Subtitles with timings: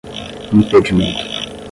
[0.51, 1.13] impedimento